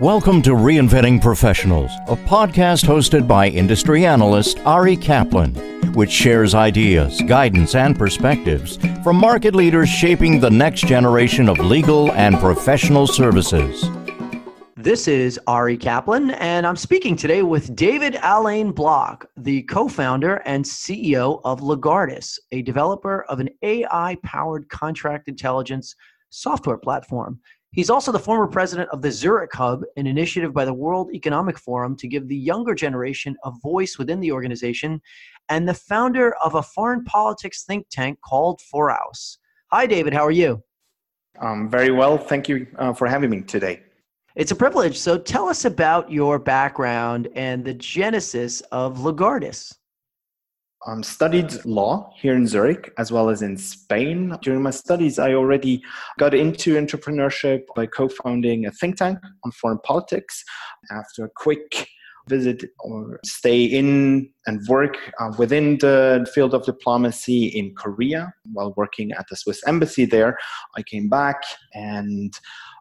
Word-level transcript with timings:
Welcome 0.00 0.42
to 0.42 0.50
Reinventing 0.50 1.22
Professionals, 1.22 1.90
a 2.06 2.16
podcast 2.16 2.84
hosted 2.84 3.26
by 3.26 3.48
industry 3.48 4.04
analyst 4.04 4.58
Ari 4.66 4.94
Kaplan, 4.94 5.54
which 5.94 6.10
shares 6.10 6.54
ideas, 6.54 7.22
guidance, 7.22 7.74
and 7.74 7.98
perspectives 7.98 8.76
from 9.02 9.16
market 9.16 9.54
leaders 9.54 9.88
shaping 9.88 10.38
the 10.38 10.50
next 10.50 10.82
generation 10.82 11.48
of 11.48 11.58
legal 11.60 12.12
and 12.12 12.38
professional 12.40 13.06
services. 13.06 13.88
This 14.76 15.08
is 15.08 15.40
Ari 15.46 15.78
Kaplan, 15.78 16.32
and 16.32 16.66
I'm 16.66 16.76
speaking 16.76 17.16
today 17.16 17.40
with 17.40 17.74
David 17.74 18.18
Alain 18.22 18.72
Bloch, 18.72 19.24
the 19.38 19.62
co 19.62 19.88
founder 19.88 20.42
and 20.44 20.62
CEO 20.62 21.40
of 21.42 21.60
Legartis, 21.60 22.38
a 22.52 22.60
developer 22.60 23.22
of 23.30 23.40
an 23.40 23.48
AI 23.62 24.18
powered 24.22 24.68
contract 24.68 25.26
intelligence 25.26 25.96
software 26.28 26.76
platform. 26.76 27.40
He's 27.76 27.90
also 27.90 28.10
the 28.10 28.18
former 28.18 28.46
president 28.46 28.88
of 28.88 29.02
the 29.02 29.12
Zurich 29.12 29.54
Hub, 29.54 29.82
an 29.98 30.06
initiative 30.06 30.54
by 30.54 30.64
the 30.64 30.72
World 30.72 31.12
Economic 31.12 31.58
Forum 31.58 31.94
to 31.98 32.08
give 32.08 32.26
the 32.26 32.34
younger 32.34 32.74
generation 32.74 33.36
a 33.44 33.52
voice 33.62 33.98
within 33.98 34.18
the 34.18 34.32
organization, 34.32 34.98
and 35.50 35.68
the 35.68 35.74
founder 35.74 36.34
of 36.36 36.54
a 36.54 36.62
foreign 36.62 37.04
politics 37.04 37.64
think 37.64 37.86
tank 37.90 38.18
called 38.24 38.62
Foraus. 38.72 39.36
Hi, 39.72 39.84
David. 39.84 40.14
How 40.14 40.24
are 40.24 40.30
you? 40.30 40.62
Um, 41.38 41.68
very 41.68 41.90
well. 41.90 42.16
Thank 42.16 42.48
you 42.48 42.66
uh, 42.78 42.94
for 42.94 43.06
having 43.06 43.28
me 43.28 43.42
today. 43.42 43.82
It's 44.36 44.52
a 44.52 44.56
privilege. 44.56 44.98
So 44.98 45.18
tell 45.18 45.46
us 45.46 45.66
about 45.66 46.10
your 46.10 46.38
background 46.38 47.28
and 47.34 47.62
the 47.62 47.74
genesis 47.74 48.62
of 48.72 49.00
Legartis 49.00 49.74
um, 50.86 51.02
studied 51.02 51.64
law 51.64 52.12
here 52.16 52.34
in 52.34 52.46
Zurich 52.46 52.92
as 52.96 53.10
well 53.10 53.28
as 53.28 53.42
in 53.42 53.56
Spain. 53.56 54.36
During 54.42 54.62
my 54.62 54.70
studies, 54.70 55.18
I 55.18 55.34
already 55.34 55.82
got 56.18 56.34
into 56.34 56.76
entrepreneurship 56.76 57.62
by 57.74 57.86
co 57.86 58.08
founding 58.08 58.66
a 58.66 58.70
think 58.70 58.96
tank 58.96 59.18
on 59.44 59.50
foreign 59.52 59.78
politics. 59.80 60.44
After 60.90 61.24
a 61.24 61.30
quick 61.36 61.88
visit 62.28 62.64
or 62.80 63.20
stay 63.24 63.64
in 63.64 64.28
and 64.46 64.60
work 64.68 64.96
uh, 65.20 65.30
within 65.38 65.78
the 65.78 66.28
field 66.34 66.54
of 66.54 66.64
diplomacy 66.64 67.46
in 67.46 67.72
Korea 67.74 68.32
while 68.52 68.74
working 68.76 69.12
at 69.12 69.26
the 69.30 69.36
Swiss 69.36 69.62
embassy 69.66 70.04
there, 70.04 70.36
I 70.76 70.82
came 70.82 71.08
back 71.08 71.42
and 71.74 72.32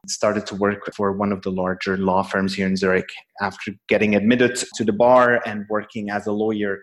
started 0.08 0.46
to 0.48 0.56
work 0.56 0.94
for 0.96 1.12
one 1.12 1.32
of 1.32 1.42
the 1.42 1.52
larger 1.52 1.98
law 1.98 2.22
firms 2.24 2.54
here 2.54 2.68
in 2.68 2.76
Zurich. 2.76 3.10
After 3.42 3.74
getting 3.88 4.16
admitted 4.16 4.56
to 4.76 4.84
the 4.84 4.94
bar 4.94 5.42
and 5.46 5.66
working 5.70 6.10
as 6.12 6.28
a 6.28 6.32
lawyer 6.32 6.80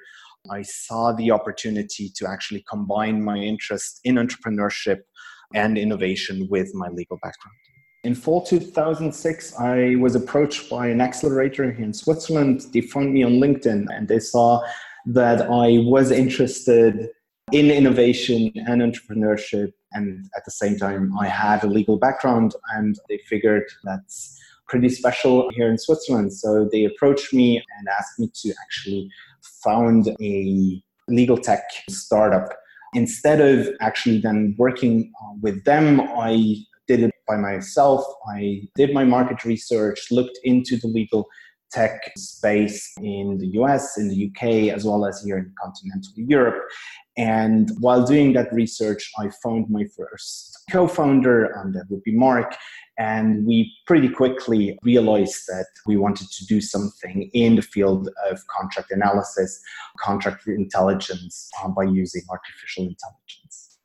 I 0.50 0.62
saw 0.62 1.12
the 1.12 1.30
opportunity 1.30 2.10
to 2.16 2.28
actually 2.28 2.64
combine 2.68 3.22
my 3.22 3.36
interest 3.36 4.00
in 4.04 4.16
entrepreneurship 4.16 4.98
and 5.54 5.78
innovation 5.78 6.48
with 6.50 6.74
my 6.74 6.88
legal 6.88 7.18
background. 7.22 7.56
In 8.04 8.16
fall 8.16 8.42
2006, 8.42 9.60
I 9.60 9.94
was 9.96 10.16
approached 10.16 10.68
by 10.68 10.88
an 10.88 11.00
accelerator 11.00 11.70
here 11.70 11.84
in 11.84 11.92
Switzerland. 11.92 12.66
They 12.72 12.80
found 12.80 13.12
me 13.12 13.22
on 13.22 13.34
LinkedIn 13.34 13.86
and 13.90 14.08
they 14.08 14.18
saw 14.18 14.60
that 15.06 15.42
I 15.42 15.78
was 15.86 16.10
interested 16.10 17.10
in 17.52 17.70
innovation 17.70 18.50
and 18.56 18.82
entrepreneurship. 18.82 19.72
And 19.92 20.28
at 20.36 20.44
the 20.44 20.50
same 20.50 20.76
time, 20.76 21.12
I 21.20 21.28
had 21.28 21.62
a 21.62 21.68
legal 21.68 21.96
background 21.96 22.56
and 22.74 22.98
they 23.08 23.18
figured 23.28 23.64
that's 23.84 24.36
pretty 24.68 24.88
special 24.88 25.50
here 25.54 25.70
in 25.70 25.78
Switzerland. 25.78 26.32
So 26.32 26.68
they 26.70 26.84
approached 26.84 27.32
me 27.32 27.56
and 27.58 27.88
asked 27.88 28.18
me 28.18 28.30
to 28.42 28.54
actually 28.62 29.08
found 29.62 30.08
a 30.20 30.82
legal 31.08 31.36
tech 31.36 31.62
startup. 31.90 32.48
Instead 32.94 33.40
of 33.40 33.68
actually 33.80 34.20
then 34.20 34.54
working 34.58 35.12
uh, 35.22 35.34
with 35.40 35.64
them, 35.64 36.00
I 36.00 36.56
did 36.86 37.00
it 37.00 37.10
by 37.26 37.36
myself. 37.36 38.04
I 38.34 38.62
did 38.74 38.92
my 38.92 39.04
market 39.04 39.44
research, 39.44 39.98
looked 40.10 40.38
into 40.44 40.76
the 40.76 40.88
legal 40.88 41.26
tech 41.70 42.12
space 42.16 42.92
in 42.98 43.38
the 43.38 43.46
US, 43.62 43.96
in 43.98 44.08
the 44.08 44.30
UK, 44.30 44.74
as 44.74 44.84
well 44.84 45.06
as 45.06 45.22
here 45.22 45.38
in 45.38 45.52
continental 45.60 46.12
Europe. 46.16 46.62
And 47.16 47.70
while 47.78 48.06
doing 48.06 48.32
that 48.34 48.52
research, 48.52 49.10
I 49.18 49.30
found 49.42 49.68
my 49.68 49.84
first 49.96 50.64
co 50.70 50.86
founder, 50.86 51.44
and 51.44 51.74
that 51.74 51.84
would 51.90 52.02
be 52.02 52.16
Mark. 52.16 52.56
And 52.98 53.46
we 53.46 53.74
pretty 53.86 54.08
quickly 54.08 54.78
realized 54.82 55.44
that 55.48 55.66
we 55.86 55.96
wanted 55.96 56.30
to 56.30 56.46
do 56.46 56.60
something 56.60 57.30
in 57.34 57.56
the 57.56 57.62
field 57.62 58.08
of 58.30 58.40
contract 58.48 58.90
analysis, 58.90 59.60
contract 59.98 60.46
intelligence 60.46 61.50
um, 61.62 61.74
by 61.74 61.84
using 61.84 62.22
artificial 62.30 62.84
intelligence. 62.84 63.78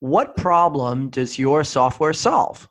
What 0.00 0.36
problem 0.36 1.10
does 1.10 1.38
your 1.38 1.62
software 1.64 2.14
solve? 2.14 2.68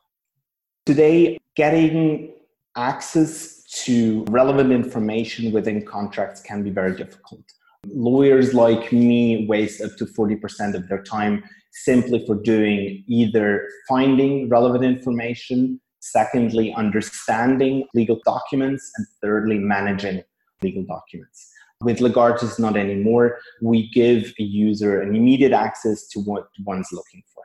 Today, 0.86 1.38
getting 1.54 2.32
access 2.76 3.62
to 3.84 4.24
relevant 4.30 4.72
information 4.72 5.52
within 5.52 5.84
contracts 5.84 6.40
can 6.40 6.62
be 6.62 6.70
very 6.70 6.96
difficult. 6.96 7.44
Lawyers 7.86 8.52
like 8.52 8.92
me 8.92 9.46
waste 9.46 9.80
up 9.80 9.96
to 9.96 10.04
40% 10.04 10.74
of 10.74 10.88
their 10.88 11.02
time 11.02 11.42
simply 11.72 12.24
for 12.26 12.34
doing 12.34 13.04
either 13.06 13.66
finding 13.88 14.48
relevant 14.48 14.84
information, 14.84 15.80
secondly, 16.00 16.74
understanding 16.74 17.86
legal 17.94 18.20
documents, 18.24 18.90
and 18.96 19.06
thirdly, 19.22 19.58
managing 19.58 20.22
legal 20.62 20.82
documents. 20.84 21.50
With 21.82 21.98
Legartis, 21.98 22.58
not 22.58 22.76
anymore. 22.76 23.38
We 23.62 23.90
give 23.90 24.34
a 24.38 24.42
user 24.42 25.00
an 25.00 25.14
immediate 25.14 25.52
access 25.52 26.06
to 26.08 26.20
what 26.20 26.48
one's 26.66 26.88
looking 26.92 27.22
for. 27.34 27.42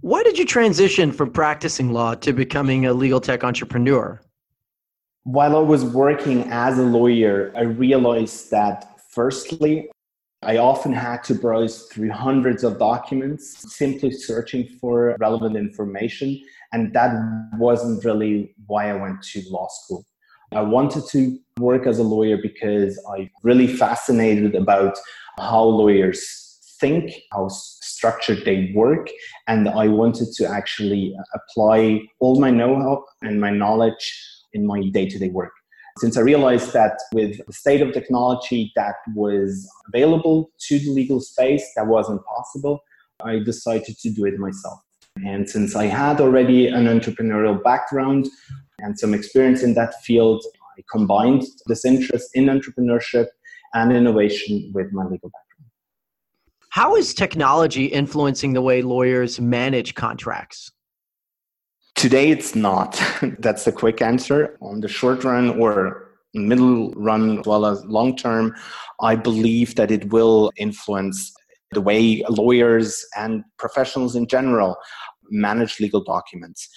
Why 0.00 0.22
did 0.22 0.38
you 0.38 0.44
transition 0.44 1.10
from 1.10 1.32
practicing 1.32 1.92
law 1.92 2.14
to 2.14 2.32
becoming 2.32 2.86
a 2.86 2.92
legal 2.92 3.20
tech 3.20 3.42
entrepreneur? 3.42 4.20
While 5.24 5.56
I 5.56 5.60
was 5.60 5.84
working 5.84 6.44
as 6.52 6.78
a 6.78 6.84
lawyer, 6.84 7.52
I 7.56 7.62
realized 7.62 8.52
that 8.52 8.97
firstly, 9.18 9.90
I 10.44 10.58
often 10.58 10.92
had 10.92 11.24
to 11.24 11.34
browse 11.34 11.88
through 11.90 12.12
hundreds 12.12 12.62
of 12.62 12.78
documents 12.78 13.44
simply 13.76 14.12
searching 14.12 14.68
for 14.80 15.16
relevant 15.18 15.56
information. 15.56 16.40
And 16.72 16.92
that 16.92 17.10
wasn't 17.58 18.04
really 18.04 18.54
why 18.68 18.90
I 18.90 18.94
went 18.94 19.20
to 19.30 19.42
law 19.50 19.66
school. 19.78 20.06
I 20.52 20.60
wanted 20.60 21.02
to 21.08 21.36
work 21.58 21.88
as 21.88 21.98
a 21.98 22.04
lawyer 22.04 22.38
because 22.40 22.92
I'm 23.12 23.28
really 23.42 23.66
fascinated 23.66 24.54
about 24.54 24.96
how 25.40 25.64
lawyers 25.64 26.20
think, 26.80 27.10
how 27.32 27.48
structured 27.48 28.44
they 28.44 28.70
work. 28.76 29.10
And 29.48 29.68
I 29.68 29.88
wanted 29.88 30.28
to 30.36 30.48
actually 30.48 31.12
apply 31.34 32.02
all 32.20 32.38
my 32.38 32.52
know 32.52 32.76
how 32.76 33.04
and 33.22 33.40
my 33.40 33.50
knowledge 33.50 34.04
in 34.52 34.64
my 34.64 34.80
day 34.90 35.08
to 35.08 35.18
day 35.18 35.30
work 35.30 35.57
since 35.98 36.16
I 36.16 36.20
realized 36.20 36.72
that 36.72 36.98
with 37.12 37.44
the 37.46 37.52
state 37.52 37.80
of 37.80 37.92
technology 37.92 38.72
that 38.76 38.96
was 39.14 39.68
available 39.88 40.50
to 40.68 40.78
the 40.78 40.90
legal 40.90 41.20
space, 41.20 41.64
that 41.76 41.86
wasn't 41.86 42.24
possible, 42.24 42.80
I 43.22 43.40
decided 43.40 43.98
to 43.98 44.10
do 44.10 44.24
it 44.24 44.38
myself. 44.38 44.80
And 45.26 45.48
since 45.48 45.74
I 45.74 45.86
had 45.86 46.20
already 46.20 46.68
an 46.68 46.86
entrepreneurial 46.86 47.62
background 47.62 48.28
and 48.78 48.98
some 48.98 49.14
experience 49.14 49.62
in 49.62 49.74
that 49.74 50.00
field, 50.02 50.44
I 50.78 50.82
combined 50.90 51.44
this 51.66 51.84
interest 51.84 52.30
in 52.34 52.46
entrepreneurship 52.46 53.26
and 53.74 53.92
innovation 53.92 54.70
with 54.72 54.92
my 54.92 55.02
legal 55.02 55.30
background. 55.30 55.70
How 56.70 56.94
is 56.94 57.12
technology 57.12 57.86
influencing 57.86 58.52
the 58.52 58.62
way 58.62 58.82
lawyers 58.82 59.40
manage 59.40 59.94
contracts? 59.94 60.70
Today, 61.98 62.30
it's 62.30 62.54
not. 62.54 63.02
That's 63.40 63.64
the 63.64 63.72
quick 63.72 64.00
answer. 64.00 64.56
On 64.62 64.80
the 64.80 64.86
short 64.86 65.24
run 65.24 65.60
or 65.60 66.12
middle 66.32 66.92
run, 66.92 67.40
as 67.40 67.44
well 67.44 67.66
as 67.66 67.84
long 67.86 68.16
term, 68.16 68.54
I 69.00 69.16
believe 69.16 69.74
that 69.74 69.90
it 69.90 70.12
will 70.12 70.52
influence 70.56 71.32
the 71.72 71.80
way 71.80 72.22
lawyers 72.28 73.04
and 73.16 73.42
professionals 73.58 74.14
in 74.14 74.28
general 74.28 74.76
manage 75.28 75.80
legal 75.80 76.04
documents. 76.04 76.68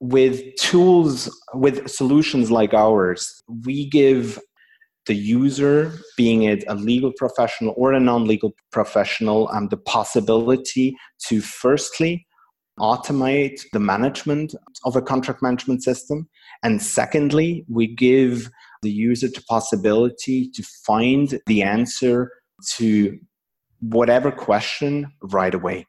With 0.00 0.54
tools, 0.56 1.34
with 1.54 1.88
solutions 1.90 2.50
like 2.50 2.74
ours, 2.74 3.42
we 3.64 3.88
give 3.88 4.38
the 5.06 5.14
user, 5.14 5.92
being 6.18 6.42
it 6.42 6.62
a 6.68 6.74
legal 6.74 7.12
professional 7.16 7.72
or 7.78 7.94
a 7.94 8.00
non 8.00 8.26
legal 8.26 8.52
professional, 8.70 9.48
um, 9.50 9.68
the 9.68 9.78
possibility 9.78 10.94
to 11.28 11.40
firstly 11.40 12.26
automate 12.78 13.62
the 13.72 13.80
management 13.80 14.54
of 14.84 14.96
a 14.96 15.02
contract 15.02 15.42
management 15.42 15.82
system. 15.82 16.28
And 16.62 16.82
secondly, 16.82 17.64
we 17.68 17.86
give 17.86 18.50
the 18.82 18.90
user 18.90 19.28
the 19.28 19.42
possibility 19.48 20.50
to 20.50 20.62
find 20.62 21.40
the 21.46 21.62
answer 21.62 22.30
to 22.76 23.18
whatever 23.80 24.30
question 24.30 25.12
right 25.22 25.54
away. 25.54 25.86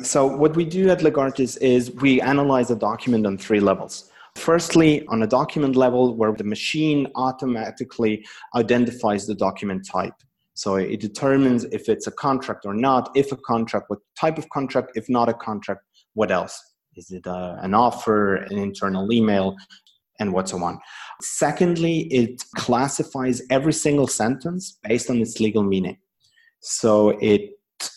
So, 0.00 0.26
what 0.26 0.56
we 0.56 0.64
do 0.64 0.90
at 0.90 1.00
Legartis 1.00 1.56
is 1.60 1.90
we 1.90 2.20
analyze 2.20 2.70
a 2.70 2.76
document 2.76 3.26
on 3.26 3.38
three 3.38 3.60
levels. 3.60 4.10
Firstly, 4.34 5.06
on 5.06 5.22
a 5.22 5.26
document 5.26 5.76
level, 5.76 6.14
where 6.14 6.32
the 6.32 6.44
machine 6.44 7.06
automatically 7.14 8.26
identifies 8.54 9.26
the 9.26 9.34
document 9.34 9.86
type. 9.90 10.12
So 10.56 10.76
it 10.76 11.00
determines 11.00 11.64
if 11.64 11.88
it's 11.88 12.06
a 12.06 12.10
contract 12.10 12.64
or 12.64 12.72
not, 12.72 13.10
if 13.14 13.30
a 13.30 13.36
contract, 13.36 13.90
what 13.90 13.98
type 14.18 14.38
of 14.38 14.48
contract, 14.48 14.92
if 14.94 15.06
not 15.08 15.28
a 15.28 15.34
contract, 15.34 15.82
what 16.16 16.30
else? 16.30 16.54
Is 16.96 17.10
it 17.10 17.26
uh, 17.26 17.56
an 17.60 17.74
offer, 17.74 18.36
an 18.36 18.58
internal 18.58 19.12
email? 19.12 19.56
and 20.18 20.32
what 20.32 20.48
so 20.48 20.62
on. 20.64 20.78
Secondly, 21.20 22.06
it 22.10 22.42
classifies 22.56 23.42
every 23.50 23.74
single 23.74 24.06
sentence 24.06 24.78
based 24.82 25.10
on 25.10 25.20
its 25.20 25.40
legal 25.40 25.62
meaning. 25.62 25.98
So 26.60 27.10
it 27.20 27.50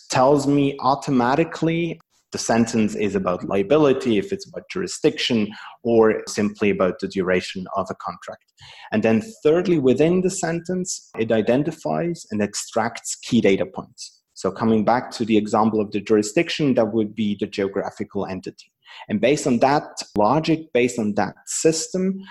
tells 0.10 0.46
me 0.46 0.76
automatically 0.82 2.00
the 2.32 2.38
sentence 2.38 2.94
is 2.94 3.16
about 3.16 3.48
liability, 3.48 4.18
if 4.18 4.32
it's 4.32 4.48
about 4.48 4.70
jurisdiction, 4.70 5.48
or 5.82 6.22
simply 6.28 6.70
about 6.70 7.00
the 7.00 7.08
duration 7.08 7.66
of 7.76 7.88
a 7.90 7.96
contract. 7.96 8.44
And 8.92 9.02
then, 9.02 9.24
thirdly, 9.44 9.80
within 9.80 10.22
the 10.22 10.30
sentence, 10.30 11.10
it 11.18 11.32
identifies 11.32 12.28
and 12.30 12.42
extracts 12.42 13.16
key 13.16 13.42
data 13.42 13.66
points. 13.66 14.19
So, 14.40 14.50
coming 14.50 14.86
back 14.86 15.12
to 15.18 15.26
the 15.26 15.36
example 15.36 15.82
of 15.82 15.92
the 15.92 16.00
jurisdiction, 16.00 16.74
that 16.76 16.94
would 16.94 17.14
be 17.14 17.36
the 17.38 17.46
geographical 17.46 18.26
entity. 18.26 18.72
And 19.10 19.20
based 19.20 19.46
on 19.46 19.60
that 19.60 20.02
logic, 20.16 20.72
based 20.74 20.98
on 20.98 21.14
that 21.16 21.36
system, 21.46 22.22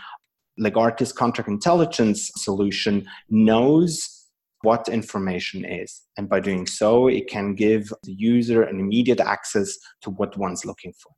Legartis 0.59 1.15
contract 1.15 1.51
intelligence 1.51 2.31
solution 2.37 3.07
knows 3.29 4.25
what 4.63 4.89
information 4.89 5.67
is. 5.67 6.01
And 6.17 6.31
by 6.31 6.41
doing 6.41 6.67
so, 6.67 7.09
it 7.09 7.29
can 7.29 7.55
give 7.55 7.93
the 8.05 8.15
user 8.15 8.63
an 8.63 8.81
immediate 8.81 9.21
access 9.21 9.77
to 10.01 10.09
what 10.09 10.35
one's 10.39 10.65
looking 10.65 10.95
for. 10.95 11.13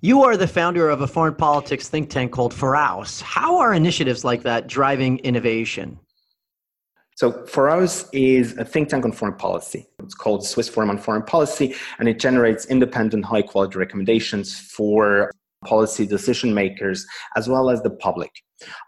You 0.00 0.22
are 0.22 0.38
the 0.38 0.48
founder 0.48 0.88
of 0.88 1.02
a 1.02 1.06
foreign 1.06 1.34
politics 1.34 1.90
think 1.90 2.08
tank 2.08 2.32
called 2.32 2.54
Foraus. 2.54 3.20
How 3.20 3.58
are 3.58 3.74
initiatives 3.74 4.24
like 4.24 4.42
that 4.44 4.68
driving 4.68 5.18
innovation? 5.18 6.00
So 7.16 7.32
Foraus 7.46 8.06
is 8.12 8.58
a 8.58 8.64
think 8.64 8.90
tank 8.90 9.06
on 9.06 9.12
foreign 9.12 9.36
policy. 9.36 9.88
It's 10.02 10.14
called 10.14 10.46
Swiss 10.46 10.68
Forum 10.68 10.90
on 10.90 10.98
Foreign 10.98 11.22
Policy, 11.22 11.74
and 11.98 12.10
it 12.10 12.20
generates 12.20 12.66
independent, 12.66 13.24
high 13.24 13.40
quality 13.40 13.78
recommendations 13.78 14.60
for 14.60 15.32
policy 15.64 16.06
decision 16.06 16.52
makers 16.52 17.06
as 17.34 17.48
well 17.48 17.70
as 17.70 17.80
the 17.80 17.88
public. 17.88 18.30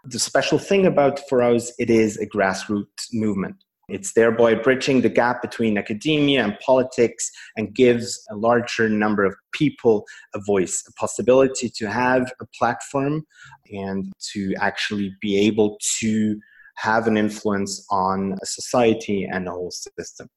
The 0.05 0.19
special 0.19 0.59
thing 0.59 0.85
about 0.85 1.19
Foraus, 1.27 1.71
it 1.79 1.89
is 1.89 2.17
a 2.17 2.27
grassroots 2.27 3.07
movement. 3.11 3.55
It's 3.89 4.13
thereby 4.13 4.53
bridging 4.53 5.01
the 5.01 5.09
gap 5.09 5.41
between 5.41 5.79
academia 5.79 6.43
and 6.43 6.59
politics 6.59 7.31
and 7.57 7.73
gives 7.73 8.23
a 8.29 8.35
larger 8.35 8.87
number 8.87 9.25
of 9.25 9.33
people 9.53 10.05
a 10.35 10.39
voice, 10.45 10.83
a 10.87 10.93
possibility 10.93 11.67
to 11.77 11.89
have 11.89 12.31
a 12.39 12.45
platform 12.55 13.25
and 13.71 14.13
to 14.33 14.53
actually 14.59 15.15
be 15.19 15.39
able 15.47 15.79
to 15.97 16.39
have 16.81 17.07
an 17.07 17.17
influence 17.17 17.85
on 17.89 18.35
a 18.41 18.45
society 18.45 19.27
and 19.29 19.47
a 19.47 19.51
whole 19.51 19.71
system. 19.71 20.29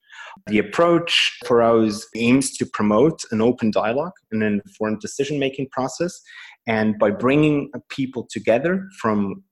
The 0.46 0.58
approach 0.58 1.38
Foraus 1.46 2.04
aims 2.16 2.56
to 2.58 2.66
promote 2.66 3.22
an 3.30 3.40
open 3.40 3.70
dialogue 3.70 4.12
and 4.32 4.42
an 4.42 4.60
informed 4.66 5.00
decision 5.00 5.38
making 5.38 5.68
process. 5.70 6.20
And 6.66 6.98
by 6.98 7.10
bringing 7.10 7.70
people 7.88 8.26
together 8.30 8.88
from 9.00 9.44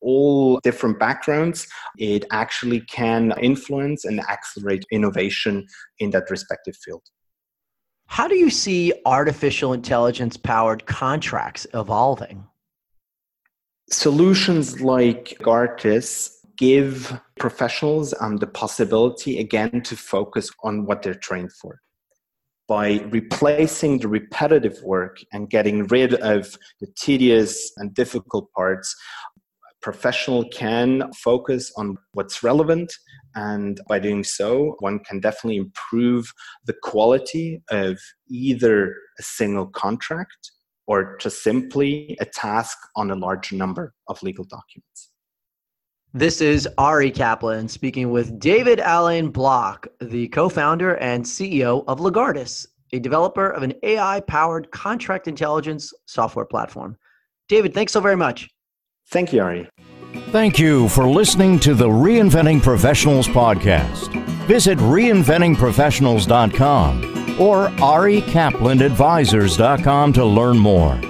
all 0.00 0.60
different 0.60 0.98
backgrounds, 0.98 1.66
it 1.98 2.24
actually 2.30 2.80
can 2.80 3.34
influence 3.40 4.04
and 4.04 4.20
accelerate 4.20 4.84
innovation 4.90 5.66
in 5.98 6.10
that 6.10 6.30
respective 6.30 6.76
field. 6.76 7.02
How 8.06 8.26
do 8.26 8.36
you 8.36 8.48
see 8.48 8.94
artificial 9.04 9.74
intelligence 9.74 10.38
powered 10.38 10.86
contracts 10.86 11.66
evolving? 11.74 12.47
Solutions 13.90 14.80
like 14.80 15.36
Gartis 15.40 16.30
give 16.58 17.18
professionals 17.38 18.12
um, 18.20 18.36
the 18.36 18.46
possibility 18.46 19.38
again 19.38 19.80
to 19.82 19.96
focus 19.96 20.50
on 20.62 20.84
what 20.84 21.02
they're 21.02 21.14
trained 21.14 21.52
for. 21.52 21.80
By 22.66 23.00
replacing 23.10 23.98
the 23.98 24.08
repetitive 24.08 24.82
work 24.82 25.16
and 25.32 25.48
getting 25.48 25.86
rid 25.86 26.14
of 26.14 26.54
the 26.80 26.88
tedious 26.98 27.72
and 27.78 27.94
difficult 27.94 28.52
parts 28.52 28.94
professional 29.80 30.44
can 30.48 31.10
focus 31.12 31.72
on 31.76 31.96
what's 32.12 32.42
relevant 32.42 32.92
and 33.36 33.80
by 33.88 33.98
doing 33.98 34.24
so 34.24 34.74
one 34.80 34.98
can 34.98 35.20
definitely 35.20 35.56
improve 35.56 36.30
the 36.66 36.74
quality 36.82 37.62
of 37.70 37.98
either 38.28 38.94
a 39.18 39.22
single 39.22 39.66
contract 39.68 40.50
or 40.88 41.16
just 41.18 41.44
simply 41.44 42.16
a 42.20 42.24
task 42.24 42.76
on 42.96 43.12
a 43.12 43.14
large 43.14 43.52
number 43.52 43.94
of 44.08 44.20
legal 44.24 44.44
documents 44.44 45.12
this 46.14 46.40
is 46.40 46.66
Ari 46.78 47.10
Kaplan 47.10 47.68
speaking 47.68 48.10
with 48.10 48.38
David 48.38 48.80
Alain 48.80 49.28
Bloch, 49.28 49.86
the 50.00 50.28
co 50.28 50.48
founder 50.48 50.94
and 50.96 51.22
CEO 51.22 51.84
of 51.86 51.98
Legartis, 51.98 52.66
a 52.94 52.98
developer 52.98 53.50
of 53.50 53.62
an 53.62 53.74
AI 53.82 54.20
powered 54.20 54.70
contract 54.70 55.28
intelligence 55.28 55.92
software 56.06 56.46
platform. 56.46 56.96
David, 57.48 57.74
thanks 57.74 57.92
so 57.92 58.00
very 58.00 58.16
much. 58.16 58.48
Thank 59.10 59.34
you, 59.34 59.42
Ari. 59.42 59.68
Thank 60.30 60.58
you 60.58 60.88
for 60.88 61.06
listening 61.06 61.58
to 61.60 61.74
the 61.74 61.88
Reinventing 61.88 62.62
Professionals 62.62 63.28
podcast. 63.28 64.10
Visit 64.46 64.78
reinventingprofessionals.com 64.78 67.07
or 67.40 67.68
arikaplanadvisors.com 67.68 70.12
to 70.12 70.24
learn 70.24 70.58
more. 70.58 71.00